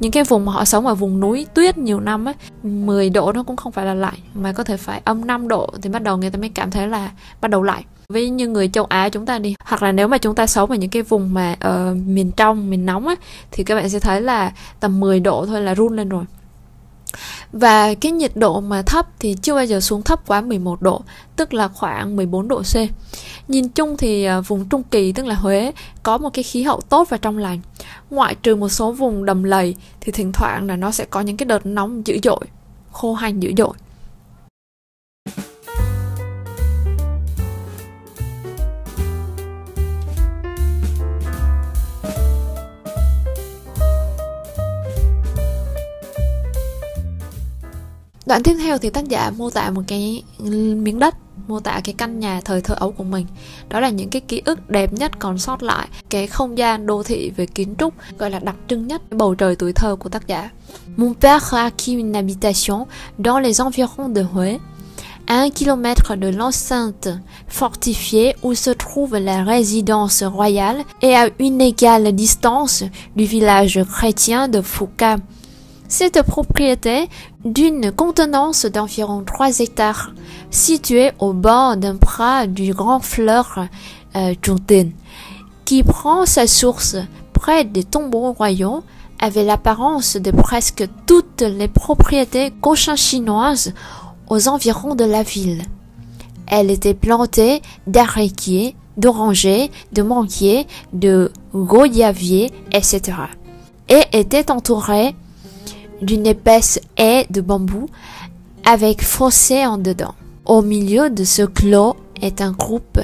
[0.00, 3.32] Những cái vùng mà họ sống ở vùng núi tuyết nhiều năm ấy 10 độ
[3.32, 6.02] nó cũng không phải là lạnh, mà có thể phải âm 5 độ thì bắt
[6.02, 7.10] đầu người ta mới cảm thấy là
[7.40, 10.18] bắt đầu lạnh với như người châu Á chúng ta đi hoặc là nếu mà
[10.18, 13.14] chúng ta sống ở những cái vùng mà uh, miền trong miền nóng á
[13.50, 16.24] thì các bạn sẽ thấy là tầm 10 độ thôi là run lên rồi
[17.52, 21.02] Và cái nhiệt độ mà thấp thì chưa bao giờ xuống thấp quá 11 độ,
[21.36, 22.76] tức là khoảng 14 độ C.
[23.48, 26.80] Nhìn chung thì ờ, vùng Trung Kỳ tức là Huế có một cái khí hậu
[26.80, 27.60] tốt và trong lành.
[28.10, 31.36] Ngoại trừ một số vùng đầm lầy thì thỉnh thoảng là nó sẽ có những
[31.36, 32.40] cái đợt nóng dữ dội,
[32.92, 33.74] khô hành dữ dội.
[48.28, 50.22] Đoạn tiếp theo thì tác giả mô tả một cái
[50.76, 51.14] miếng đất,
[51.46, 53.26] mô tả cái căn nhà thời thơ ấu của mình
[53.68, 57.02] đó là những cái ký ức đẹp nhất còn sót lại, cái không gian đô
[57.02, 60.26] thị về kiến trúc, gọi là đặc trưng nhất bầu trời tuổi thơ của tác
[60.26, 60.50] giả
[60.96, 62.86] Mon père a acquis une habitation
[63.18, 64.58] dans les environs de Huế
[65.26, 67.08] à un kilomètre de l'enceinte
[67.48, 72.84] fortifiée où se trouve la résidence royale et à une égale distance
[73.16, 75.22] du village chrétien de Foucault.
[75.88, 77.08] Cette propriété,
[77.46, 80.12] d'une contenance d'environ 3 hectares,
[80.50, 83.66] située au bord d'un bras du grand fleur
[84.14, 84.34] euh,
[85.64, 86.96] qui prend sa source
[87.32, 88.84] près des tombeaux royaux,
[89.18, 93.72] avait l'apparence de presque toutes les propriétés cochin-chinoises
[94.28, 95.62] aux environs de la ville.
[96.46, 103.16] Elle était plantée d'araignées, d'orangers, de manguiers, de goyaviers, etc.
[103.88, 105.14] Et était entourée
[106.02, 107.86] d'une épaisse haie de bambou
[108.64, 110.14] avec fossé en dedans.
[110.44, 113.00] Au milieu de ce clos est un groupe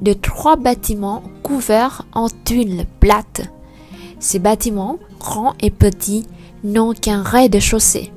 [0.00, 3.42] de trois bâtiments couverts en tuiles plates.
[4.18, 6.26] Ces bâtiments, grands et petits,
[6.64, 8.12] n'ont qu'un rez-de-chaussée,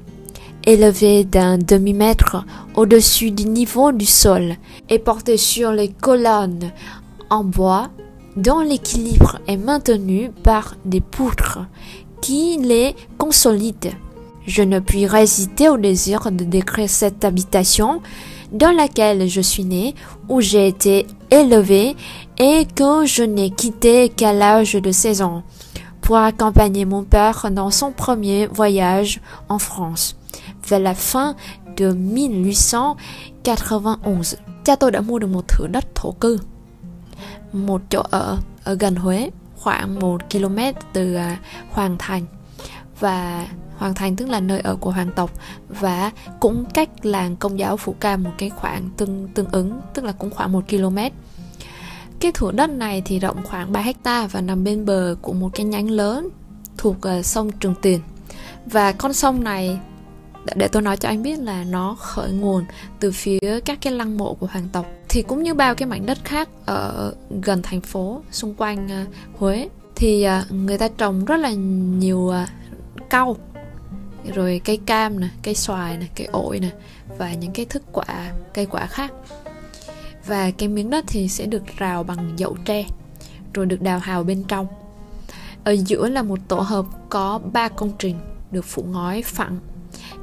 [0.65, 4.55] élevé d'un demi-mètre au-dessus du niveau du sol
[4.89, 6.71] et porté sur les colonnes
[7.29, 7.89] en bois
[8.35, 11.59] dont l'équilibre est maintenu par des poutres
[12.23, 13.91] qui les consolide.
[14.47, 18.01] Je ne puis résister au désir de décrire cette habitation
[18.53, 19.93] dans laquelle je suis né,
[20.29, 21.97] où j'ai été élevé
[22.37, 25.43] et que je n'ai quitté qu'à l'âge de 16 ans
[25.99, 30.15] pour accompagner mon père dans son premier voyage en France
[30.69, 31.35] vers la fin
[31.75, 34.37] de 1891.
[34.65, 36.37] Cha tôi đã mua được một thửa đất thổ cư,
[37.53, 39.29] một chỗ ở ở gần Huế
[39.63, 40.59] khoảng 1 km
[40.93, 41.37] từ à,
[41.69, 42.25] Hoàng Thành
[42.99, 43.47] và
[43.77, 45.31] Hoàng Thành tức là nơi ở của hoàng tộc
[45.69, 50.05] và cũng cách làng công giáo Phủ Ca một cái khoảng tương tương ứng, tức
[50.05, 50.97] là cũng khoảng 1 km.
[52.19, 55.49] Cái thửa đất này thì rộng khoảng 3 hecta và nằm bên bờ của một
[55.53, 56.29] cái nhánh lớn
[56.77, 57.99] thuộc à, sông Trường Tiền.
[58.65, 59.79] Và con sông này
[60.55, 62.65] để tôi nói cho anh biết là nó khởi nguồn
[62.99, 66.05] từ phía các cái lăng mộ của hoàng tộc thì cũng như bao cái mảnh
[66.05, 71.25] đất khác ở gần thành phố xung quanh uh, Huế thì uh, người ta trồng
[71.25, 73.37] rất là nhiều ờ, uh, cau
[74.35, 76.69] rồi cây cam nè cây xoài nè cây ổi nè
[77.17, 79.13] và những cái thức quả cây quả khác.
[80.25, 82.85] Và cái miếng đất thì sẽ được rào bằng dậu tre
[83.53, 84.67] rồi được đào hào bên trong.
[85.63, 88.15] Ở giữa là một tổ hợp có ba công trình
[88.51, 89.59] được phủ ngói phẳng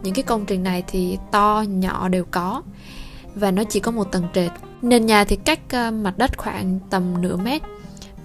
[0.03, 2.63] những cái công trình này thì to, nhỏ đều có.
[3.35, 4.51] Và nó chỉ có một tầng trệt.
[4.83, 7.63] Nền nhà thì cách ờ, mặt đất khoảng tầm nửa mét.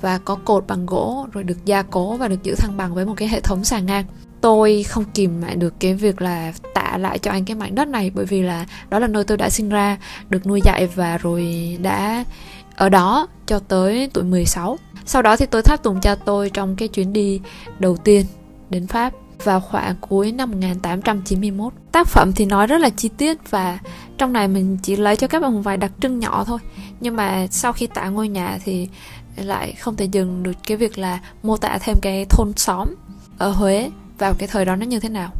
[0.02, 3.06] Và có cột bằng gỗ, rồi được gia cố và được giữ thăng bằng với
[3.06, 4.06] một cái hệ thống sàn ngang.
[4.42, 7.88] Tôi không kìm lại được cái việc là tạ lại cho anh cái mảnh đất
[7.88, 9.98] này, bởi vì là đó là nơi tôi đã sinh ra,
[10.30, 12.24] được nuôi dạy và rồi đã
[12.76, 16.76] ở đó cho tới tuổi 16 sau đó thì tôi tháp tùng cha tôi trong
[16.76, 17.42] cái chuyến đi
[17.80, 18.26] đầu tiên
[18.70, 21.74] đến Pháp vào khoảng cuối năm 1891.
[21.92, 23.80] Tác phẩm thì nói rất là chi tiết và
[24.18, 26.60] trong này mình chỉ lấy cho các bạn một vài đặc trưng nhỏ thôi.
[27.00, 28.88] Nhưng mà sau khi tả ngôi nhà thì
[29.36, 32.88] lại không thể dừng được cái việc là mô tả thêm cái thôn xóm
[33.38, 35.32] ở Huế vào cái thời đó nó như thế nào.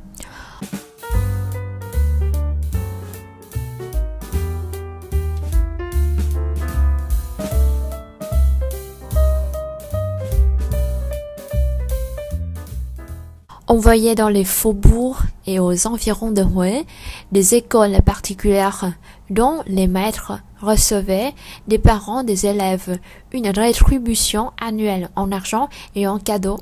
[13.68, 16.86] On voyait dans les faubourgs et aux environs de Hué
[17.32, 18.92] des écoles particulières
[19.32, 21.34] dont les maîtres recevaient
[21.68, 23.00] des parents des élèves
[23.34, 26.60] une rétribution annuelle en argent et en cadeaux.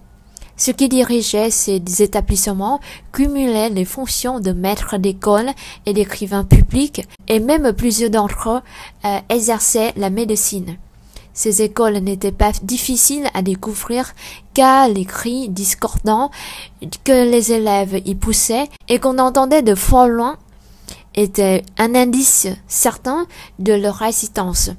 [0.56, 2.80] Ce qui dirigeait ces établissements
[3.12, 5.50] cumulait les fonctions de maître d'école
[5.86, 8.62] et d'écrivain public et même plusieurs d'entre eux
[9.04, 10.78] euh, exerçaient la médecine.
[11.34, 14.14] Ces écoles n'étaient pas difficiles à découvrir
[14.54, 16.30] car les cris discordants
[17.04, 20.38] que les élèves y poussaient et qu'on entendait de fort loin
[21.16, 23.26] étaient un indice certain
[23.60, 24.72] de leur résistance.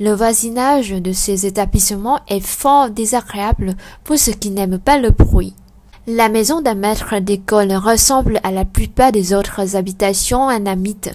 [0.00, 5.54] Le voisinage de ces établissements est fort désagréable pour ceux qui n'aiment pas le bruit.
[6.06, 11.10] La maison d'un maître d'école ressemble à la plupart des autres habitations anamites.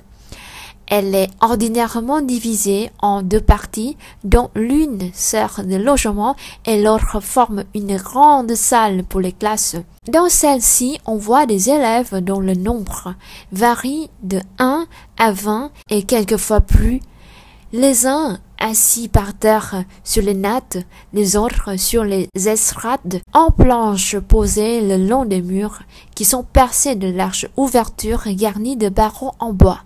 [0.89, 7.63] Elle est ordinairement divisée en deux parties, dont l'une sert de logement et l'autre forme
[7.75, 9.75] une grande salle pour les classes.
[10.07, 13.13] Dans celle-ci, on voit des élèves dont le nombre
[13.51, 14.87] varie de 1
[15.19, 17.01] à 20 et quelquefois plus.
[17.71, 20.79] Les uns assis par terre sur les nattes,
[21.13, 25.83] les autres sur les estrades en planches posées le long des murs
[26.15, 29.81] qui sont percés de larges ouvertures garnies de barreaux en bois.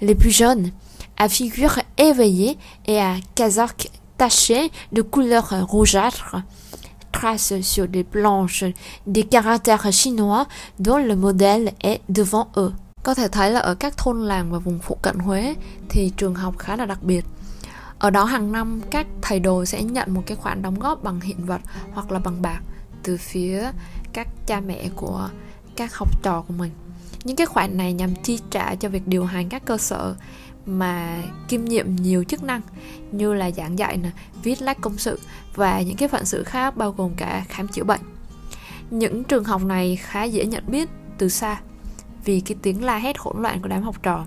[0.00, 0.70] Les plus jeunes,
[1.18, 6.36] à figure éveillée et à casaque tachée de couleur rougeâtre,
[7.12, 8.64] tracent sur des planches
[9.06, 10.46] des caractères chinois
[10.78, 12.72] dont le modèle est devant eux.
[13.02, 15.54] Có thể thấy là ở các thôn làng và vùng phụ cận Huế
[15.88, 17.24] thì trường học khá là đặc biệt.
[17.98, 21.20] Ở đó hàng năm các thầy đồ sẽ nhận một cái khoản đóng góp bằng
[21.20, 21.60] hiện vật
[21.92, 22.60] hoặc là bằng bạc
[23.02, 23.70] từ phía
[24.12, 25.28] các cha mẹ của
[25.76, 26.70] các học trò của mình.
[27.24, 30.14] Những cái khoản này nhằm chi trả cho việc điều hành các cơ sở
[30.66, 32.60] mà kiêm nhiệm nhiều chức năng
[33.12, 34.10] như là giảng dạy nè,
[34.42, 35.20] viết lách công sự
[35.54, 38.00] và những cái phận sự khác bao gồm cả khám chữa bệnh.
[38.90, 41.60] Những trường học này khá dễ nhận biết từ xa
[42.24, 44.26] vì cái tiếng la hét hỗn loạn của đám học trò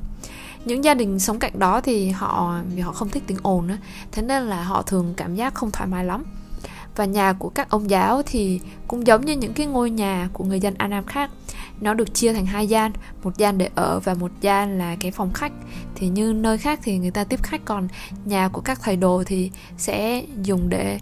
[0.66, 3.78] những gia đình sống cạnh đó thì họ vì họ không thích tiếng ồn á
[4.12, 6.24] thế nên là họ thường cảm giác không thoải mái lắm
[6.96, 10.44] và nhà của các ông giáo thì cũng giống như những cái ngôi nhà của
[10.44, 11.32] người dân An Nam khác.
[11.82, 12.92] Nó được chia thành hai gian
[13.24, 15.52] một gian để ở và một gian là cái phòng khách.
[15.96, 17.88] Thì như nơi khác thì người ta tiếp khách còn
[18.26, 21.00] nhà của các thầy đồ thì sẽ dùng để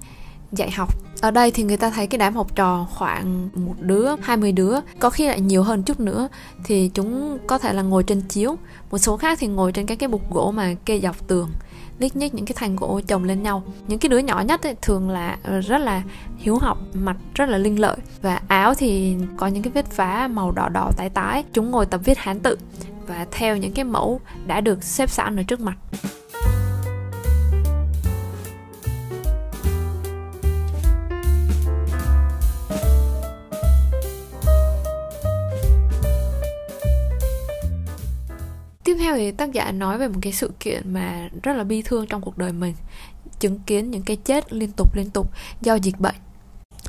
[0.51, 0.95] dạy học.
[1.21, 4.80] Ở đây thì người ta thấy cái đám học trò khoảng một đứa, 20 đứa,
[4.99, 6.27] có khi lại nhiều hơn chút nữa.
[6.63, 8.56] Thì chúng có thể là ngồi trên chiếu,
[8.91, 11.49] một số khác thì ngồi trên các cái bục gỗ mà kê dọc tường
[12.02, 13.64] lít nhít những cái thành gỗ chồng lên nhau.
[13.88, 16.02] Những cái đứa nhỏ nhất ấy, thường là ờ, rất là
[16.38, 17.98] hiếu học mặt rất là linh lợi.
[18.22, 21.44] Và áo thì có những cái vết phá màu đỏ đỏ tái tái.
[21.54, 22.58] Chúng ngồi tập viết hán tự
[23.08, 25.78] và theo những cái mẫu đã được xếp sẵn ở trước mặt.
[38.84, 40.08] Tiếp theo thì tác giả nói về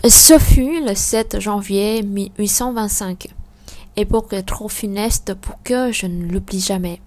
[0.09, 3.17] Ce fut le 7 janvier 1825
[3.97, 7.01] époque trop funeste pour que je ne l'oublie jamais.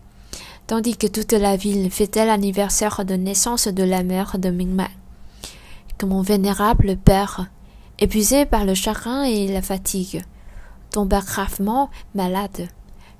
[0.67, 4.89] Tandis que toute la ville fêtait l'anniversaire de naissance de la mère de Mingma,
[5.98, 7.48] que mon vénérable père,
[8.00, 10.24] épuisé par le chagrin et la fatigue,
[10.91, 12.69] tomba gravement malade.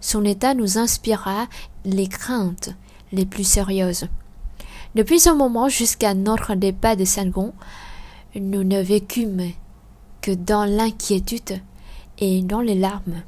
[0.06, 1.48] Son état nous inspira
[1.84, 2.70] les craintes
[3.12, 4.08] les plus sérieuses.
[4.94, 7.54] Depuis ce moment jusqu'à notre départ de Sangon,
[8.40, 9.50] nous ne vécûmes
[10.22, 11.60] que dans l'inquiétude
[12.20, 13.24] et dans les larmes.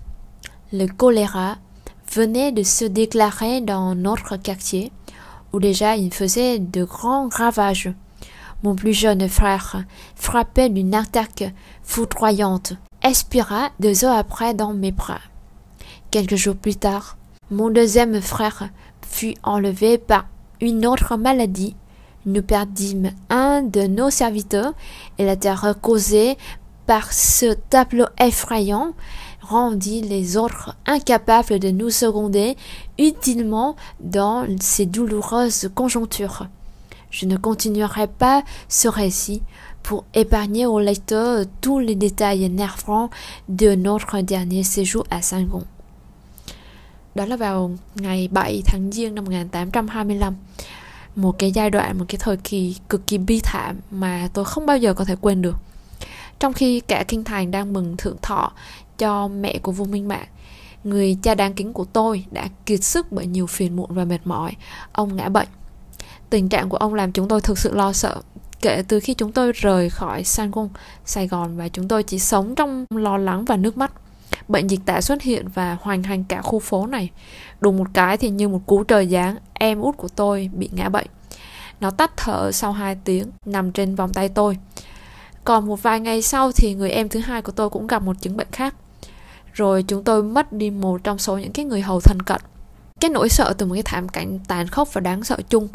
[0.72, 1.56] Le choléra
[2.14, 4.92] venait de se déclarer dans notre quartier,
[5.54, 7.92] où déjà il faisait de grands ravages.
[8.62, 9.84] Mon plus jeune frère,
[10.16, 15.22] frappé d'une attaque foudroyante, expira deux heures après dans mes bras.
[16.10, 17.18] Quelques jours plus tard,
[17.52, 18.70] mon deuxième frère
[19.06, 20.26] fut enlevé par
[20.62, 21.76] une autre maladie.
[22.26, 24.74] Nous perdîmes un de nos serviteurs
[25.18, 26.38] et la terreur causée
[26.86, 28.94] par ce tableau effrayant
[29.42, 32.56] rendit les autres incapables de nous seconder
[32.98, 36.48] utilement dans ces douloureuses conjonctures.
[37.12, 39.42] Je ne continuerai pas ce récit
[39.84, 43.10] pour épargner au lecteur tous les détails énervants
[43.50, 45.64] de notre dernier séjour à Saint-Gon.
[47.18, 50.34] Đó là vào ngày 7 tháng Giêng năm 1825
[51.16, 54.66] Một cái giai đoạn, một cái thời kỳ cực kỳ bi thảm mà tôi không
[54.66, 55.56] bao giờ có thể quên được.
[56.40, 58.52] Trong khi cả kinh thành đang mừng thượng thọ
[58.98, 60.28] cho mẹ của vua Minh Mạng
[60.84, 64.20] Người cha đáng kính của tôi đã kiệt sức bởi nhiều phiền muộn và mệt
[64.26, 64.52] mỏi.
[64.92, 65.48] Ông ngã bệnh.
[66.30, 68.22] Tình trạng của ông làm chúng tôi thực sự lo sợ.
[68.62, 70.52] Kể từ khi chúng tôi rời khỏi San
[71.06, 73.92] Sài Gòn Và chúng tôi chỉ sống trong lo lắng và nước mắt
[74.48, 77.10] bệnh dịch tả xuất hiện và hoành hành cả khu phố này.
[77.60, 80.90] Đùng một cái thì như một cú trời giáng, em út của tôi bị ngã
[80.90, 81.08] bệnh.
[81.80, 84.58] Nó tắt thở sau 2 tiếng, nằm trên vòng tay tôi.
[85.44, 88.16] Còn một vài ngày sau thì người em thứ hai của tôi cũng gặp một
[88.22, 88.76] chứng bệnh khác.
[89.54, 92.42] Rồi chúng tôi mất đi một trong số những cái người hầu thân cận.
[93.00, 95.68] Cái nỗi sợ từ một cái thảm cảnh tàn khốc và đáng sợ chung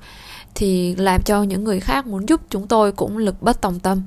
[0.55, 4.03] thì làm cho những người khác muốn giúp chúng tôi cũng lực bất tòng tâm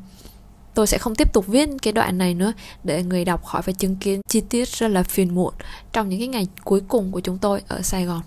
[0.76, 2.54] tôi sẽ không tiếp tục viết cái đoạn này nữa
[2.84, 5.54] để người đọc khỏi phải chứng kiến chi tiết rất là phiền muộn
[5.94, 8.22] trong những cái ngày cuối cùng của chúng tôi ở Sài Gòn.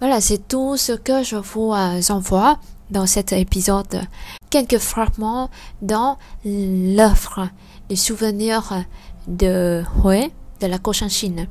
[0.00, 2.54] Voilà, c'est tout ce que je vous euh, envoie
[2.90, 4.06] dans cet épisode.
[4.50, 5.48] Quelques fragments
[5.80, 7.48] dans l'œuvre
[7.88, 8.84] des souvenirs
[9.26, 10.30] de Huế,
[10.60, 11.46] de la Cochinchine.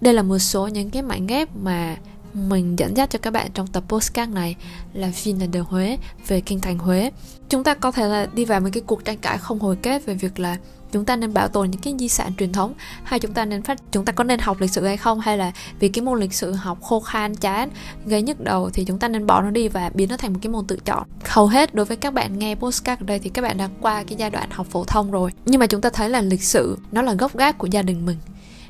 [0.00, 1.96] Đây là một số những cái mảnh ghép mà
[2.34, 4.56] mình dẫn dắt cho các bạn trong tập postcard này
[4.92, 7.10] là Ville de Huế về kinh thành Huế.
[7.48, 10.06] Chúng ta có thể là đi vào một cái cuộc tranh cãi không hồi kết
[10.06, 10.56] về việc là
[10.92, 12.74] chúng ta nên bảo tồn những cái di sản truyền thống
[13.04, 15.38] hay chúng ta nên phát, chúng ta có nên học lịch sử hay không, hay
[15.38, 17.68] là vì cái môn lịch sử học khô khan, chán,
[18.06, 20.38] gây nhức đầu thì chúng ta nên bỏ nó đi và biến nó thành một
[20.42, 21.02] cái môn tự chọn.
[21.24, 24.04] Hầu hết đối với các bạn nghe postcard ở đây thì các bạn đã qua
[24.04, 25.30] cái giai đoạn học phổ thông rồi.
[25.44, 28.06] Nhưng mà chúng ta thấy là lịch sử nó là gốc gác của gia đình
[28.06, 28.16] mình.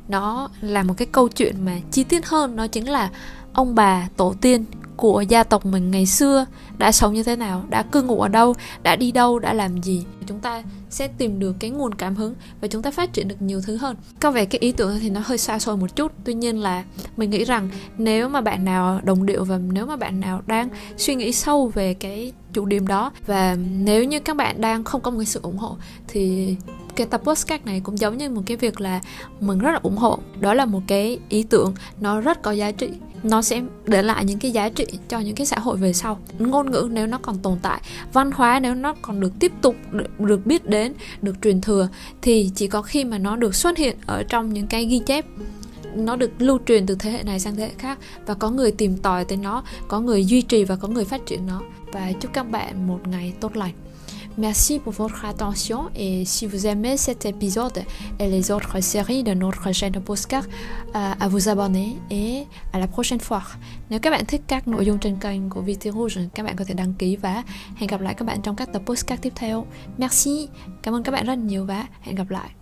[0.08, 3.10] Nó là một cái câu chuyện mà chi tiết hơn, nó chính là
[3.55, 4.64] ông bà tổ tiên
[5.03, 6.46] của gia tộc mình ngày xưa.
[6.78, 7.64] Đã sống như thế nào?
[7.68, 8.55] Đã cư ngụ ở đâu?
[8.82, 9.38] Đã đi đâu?
[9.38, 10.05] Đã làm gì?
[10.26, 13.42] Chúng ta sẽ tìm được cái nguồn cảm hứng và chúng ta phát triển được
[13.42, 13.96] nhiều thứ hơn.
[14.20, 16.12] Có vẻ cái ý tưởng thì nó hơi xa xôi một chút.
[16.24, 16.84] Tuy nhiên là
[17.16, 20.68] mình nghĩ rằng nếu mà bạn nào đồng điệu và nếu mà bạn nào đang
[20.96, 25.00] suy nghĩ sâu về cái chủ điểm đó và nếu như các bạn đang không
[25.00, 25.76] có một cái sự ủng hộ
[26.09, 26.57] thì
[26.96, 29.00] cái tập podcast này cũng giống như một cái việc là
[29.40, 30.18] mình rất là ủng hộ.
[30.40, 32.90] Đó là một cái ý tưởng nó rất có giá trị.
[33.22, 36.18] Nó sẽ để lại những cái giá trị cho những cái xã hội về sau.
[36.38, 37.80] Ngôn ngữ nếu nó còn tồn tại
[38.12, 39.76] văn hóa nếu nó còn được tiếp tục
[40.18, 41.88] được, biết đến được truyền thừa
[42.22, 45.26] thì chỉ có khi mà nó được xuất hiện ở trong những cái ghi chép.
[45.95, 48.72] Nó được lưu truyền từ thế hệ này sang thế hệ khác và có người
[48.72, 51.61] tìm tòi tới nó có người duy trì và có người phát triển nó.
[51.93, 53.72] Và chúc các bạn một ngày tốt lành.
[54.38, 57.84] Merci pour votre attention et si vous aimez cet épisode
[58.18, 60.48] et les autres séries de notre chaîne de podcast,
[60.94, 63.42] euh, à vous abonner et à la prochaine fois.
[63.90, 66.64] Nếu các bạn thích các nội dung trên kênh của VT Rouge, các bạn có
[66.64, 67.42] thể đăng ký và
[67.76, 69.66] hẹn gặp lại các bạn trong các tập podcast tiếp theo.
[69.98, 70.48] Merci,
[70.82, 72.61] cảm ơn các bạn rất nhiều và hẹn gặp lại.